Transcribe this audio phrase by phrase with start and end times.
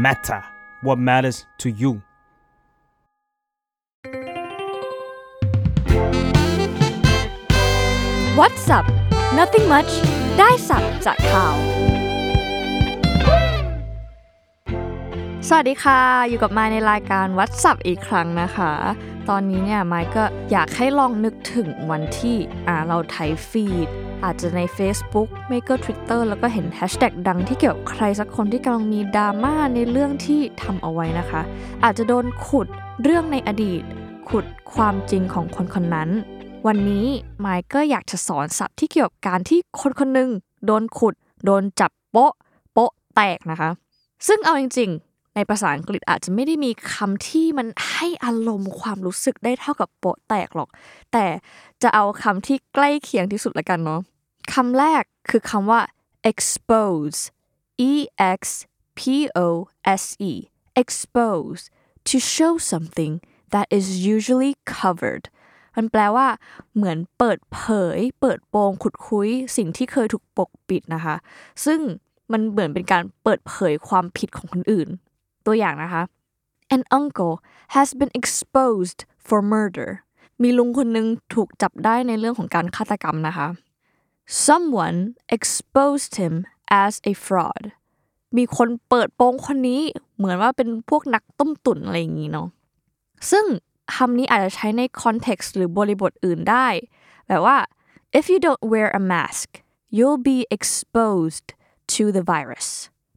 [0.00, 0.42] matter
[0.80, 2.00] what matters to you
[8.38, 8.86] What's up
[9.34, 9.90] Nothing much
[10.38, 11.69] ได้สับจากข่าว
[15.53, 18.71] สวัสดีค่ะ อยู่กับมายในรายการ What's up อีกครั้งนะคะ
[19.29, 22.37] ตอนนี้เนี่ยมายก็อยากให้ลองนึกถึงวันที่
[22.67, 23.15] อ่าเราไถ
[23.49, 23.87] ฟีด
[24.23, 31.41] อาจจะใน Facebook ไม่ก็ Twitter แล้วก็เห็นแฮชแท็กดังที่เกี่ยวกับใครสักคนที่กำลังมีดราม่าในเรื่องที่ทำเอาไว้นะคะ
[31.83, 32.67] อาจจะโดนขุด
[33.03, 33.81] เรื่องในอดีต
[34.29, 36.09] ขุดความจริงของคนคนนั้น
[36.67, 37.05] วันนี้
[37.39, 40.29] ไมค์ก็อยากจะสอนศัพท์ที่เกี่ยวกับการที่คนคนหนึ่ง
[40.65, 41.13] โดนขุด
[41.45, 42.33] โดนจับโป๊ะ
[42.73, 43.69] โป๊ะแตกนะคะ
[44.27, 50.69] ซึ่งเอาจริงๆ ในภาษาอังกฤษอาจจะไม่ได้มีคำที่มันให้อารมณ์ความรู้สึกได้เท่ากับโปะแตกหรอก
[51.13, 51.25] แต่
[51.81, 54.01] จะเอาคำที่ใกล้เคียงที่สุดละกันเนาะ
[54.53, 55.81] คำแรกคือคำว่า
[56.31, 57.19] expose
[57.89, 57.93] e
[58.37, 58.41] x
[58.99, 59.01] p
[59.45, 59.47] o
[60.01, 60.31] s e
[60.81, 61.61] expose
[62.09, 63.13] to show something
[63.53, 65.25] that is usually covered
[65.75, 66.27] มันแปลว่า
[66.75, 67.61] เหมือนเปิดเผ
[67.95, 71.15] ย เปิดโปงขุดคุย สิ่งที่เคยถูกปกปิดนะคะ
[71.65, 71.79] ซึ่ง
[72.31, 74.89] มันเหมือนเป็นการเปิดเผยความผิดของคนอื่น
[75.45, 76.03] ตัวอย่างนะคะ
[76.75, 77.33] An uncle
[77.75, 79.89] has been exposed for murder
[80.41, 83.47] มีลุงคนหนึ่งถูกจับได้ในเรื่องของการฆาตกรรมนะคะ
[84.47, 84.99] Someone
[85.35, 86.33] exposed him
[86.83, 87.63] as a fraud
[88.37, 89.81] มีคนเปิดโปงคนนี้
[90.15, 92.47] เหมือนว่าเป็นพวกนักต้มตุ๋นอะไรอย่างนี้เนาะ
[93.31, 93.45] ซึ่ง
[93.95, 96.67] คำนี้อาจจะใช้ในคอนเท็กซ์หรือบริบทอื่นได้
[97.27, 97.57] แบบว่า
[98.19, 99.47] if you don't wear a mask
[99.95, 101.47] you'll be exposed
[101.93, 102.67] to the virus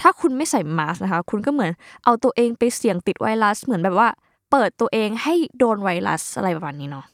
[0.00, 1.70] ถ้าคุณไม่ใส่มาสนะคะ คุณก็เหมือน
[2.04, 4.08] เอาตัวเองไปเสี่ยงติดไวรัส เหมือนแบบว่า
[4.50, 7.06] เปิดตัวเองให้โดนไวรัสอะไรประมาณนี้เนาะ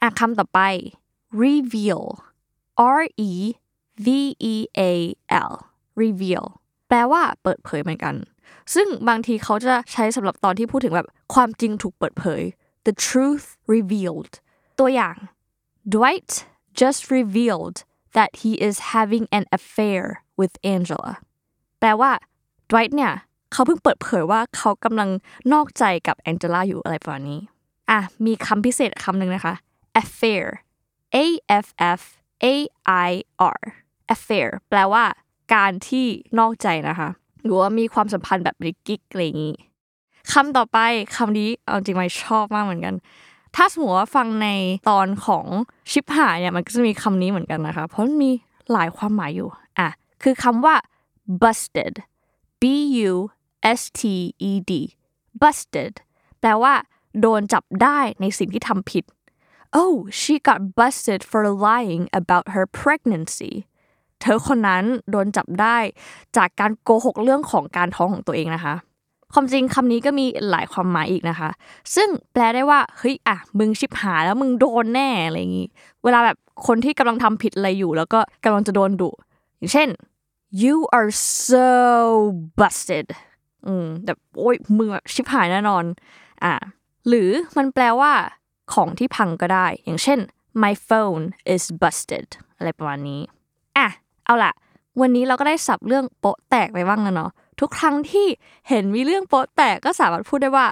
[0.00, 0.60] อะคำต่อไป
[1.44, 2.04] reveal
[2.98, 3.32] R E
[4.04, 4.08] V
[4.52, 4.82] E A
[5.50, 5.52] L
[6.02, 6.44] reveal
[6.88, 8.14] แปลว่าเปิดเผยเหมือนกัน
[8.74, 12.42] ซึ่งบางทีเขาจะใช้สำหรับตอนที่พูดถึงแบบความจริงถูกเปิดเผย
[12.86, 14.32] the truth revealed
[14.78, 15.16] ตัวอย่าง
[15.94, 16.30] Dwight
[16.80, 17.76] just revealed
[18.16, 20.02] that he is having an affair
[20.40, 21.12] with Angela
[21.82, 22.10] แปลว่า
[22.70, 23.12] Dwight เนี่ย
[23.52, 25.08] เขาเพิ่งเปิดเผยว่าเขากำลัง
[25.52, 27.40] นอกใจกับแองเจล่าอยู่อะไรประมาณนี้
[27.90, 29.54] อะมีคำพิเศษคำหนึ่งนะคะ
[30.02, 30.44] affair
[31.14, 31.26] a
[31.64, 31.66] f
[31.98, 32.00] f
[32.44, 32.46] a
[33.08, 33.10] i
[33.56, 33.60] r
[34.14, 35.04] affair แปลว่า
[35.54, 36.06] การที่
[36.38, 37.08] นอกใจนะคะ
[37.42, 38.56] หรือว่ามีความสัมพันธ์แบบ
[38.86, 39.56] กิ๊กอะไรอย่างนี้
[40.32, 40.78] คำต่อไป
[41.16, 42.94] คำนี้เอาจริงไม่ชอบมากเหมือนกัน
[43.56, 44.48] ถ้าสมมติว่าฟังใน
[44.90, 45.46] ตอนของ
[45.90, 48.30] ชิปหายเนี่ยมันก็จะมีคำนี้เหมือนกันนะคะ เพราะมันมี
[48.72, 49.48] หลายความหมายอยู่
[49.78, 49.88] อะ
[50.22, 50.74] คือคำว่า
[51.42, 51.94] busted
[52.60, 52.64] b
[53.10, 53.12] u
[53.80, 54.02] s t
[54.48, 54.72] e d
[55.40, 55.94] busted
[56.40, 56.74] แปลว่า
[57.20, 59.04] โดนจับได้ในสิ่งที่ทำผิด
[59.80, 63.52] oh she got busted for lying about her pregnancy
[64.20, 65.76] เธอคนนั้นโดนจับได้
[66.36, 68.74] จากการโกหกเรื่องของการท้องของตัวเองนะคะ
[69.32, 71.50] ความจริงคำนี้ก็มีหลายความหมายอีกนะคะ
[71.94, 75.66] ซึ่งแปลได้ว่าเฮ้ยอะมึงชิบหายแล้วมึงโดนแน่อะไรอย่างงี้
[76.04, 79.10] เวลาแบบคนที่กำลังทำผิดอะไรอยู่ แล้วก็กำลังจะโดนดุ
[79.58, 79.88] อย่างเช่น
[80.62, 81.10] you are
[81.50, 81.68] so
[82.60, 83.06] busted
[83.66, 85.84] อืมแบบโอ้ยมึงแบบชิบหายแน่นอน
[86.44, 86.54] อะ
[87.08, 88.12] หรือมันแปลว่า
[88.72, 90.18] ของที่พังก็ได้ อย่างเช่น
[90.62, 91.24] my phone
[91.54, 92.26] is busted
[92.56, 93.20] อะไรประมาณนี้
[93.76, 93.88] อะ
[94.24, 94.52] เอาล่ะ
[95.00, 97.30] วันนี้เราก็ได้สับเรื่องโป๊ะแตกไปบ้างแล้วเนาะ
[97.60, 98.26] ทุกครั้งที่
[98.68, 100.68] เห็นมีเรื่องโป๊ะแตกก็สามารถพูดได้ว่า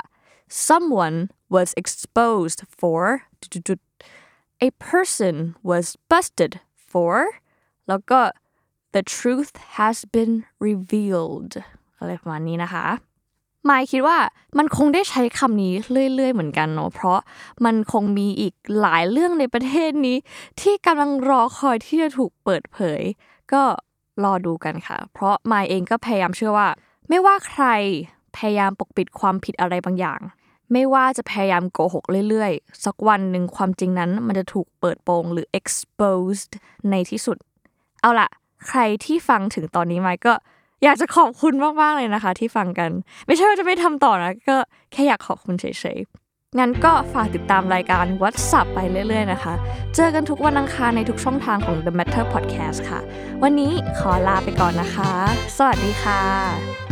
[0.69, 1.17] someone
[1.55, 3.01] was exposed for
[4.67, 5.35] a person
[5.71, 6.53] was busted
[6.91, 7.15] for
[7.89, 8.21] แล้วก็
[8.95, 10.35] the truth has been
[10.67, 11.53] revealed
[11.99, 12.87] อะไรประมาณนี้นะคะ
[13.69, 14.19] มายคิดว่า
[14.59, 15.73] มันคงได้ใช้คำนี้
[16.15, 17.21] เรื่อย ๆ เหมือนกันเนาะเพราะ
[17.65, 20.17] มันคงมีอีกหลายเรื่องในประเทศนี้
[20.61, 23.03] ที่กำลังรอคอยที่จะถูกเปิดเผย
[23.53, 23.63] ก็
[24.25, 26.69] รอดูกันค่ะ เพราะมายเองก็พยายามเชื่อว่า
[27.09, 27.65] ไม่ว่าใคร
[28.37, 30.21] พยายามปกปิดความผิดอะไรบางอย่าง
[30.73, 36.53] ไม่ว่าจะพยายามโกหกเรื่อยๆ สักวันหนึ่งความจริงนั้นมันจะถูกเปิดโปงหรือ exposed
[36.91, 37.37] ในที่สุด
[38.01, 38.29] เอาล่ะ
[38.69, 40.33] ใครที่ฟังถึงตอนนี้มายก็
[40.85, 42.91] อยากจะขอบคุณมากๆเลยนะคะ ที่ฟังกัน
[43.27, 44.57] ไม่ใช่ว่าจะไม่ทำต่อนะ ก็
[44.93, 45.65] แค่อยากขอบคุณเฉ
[45.97, 49.55] ยๆ งั้นก็ฝากติดตามรายการ What's Up ไปเรื่อยๆนะคะ
[49.95, 53.01] เจอกันทุกวันอังคารในทุกช่องทางของ The Matter Podcast ค่ะ
[53.43, 55.13] วันนี้ขอลาไปก่อนนะคะ
[55.57, 56.90] สวัสดีค่ะ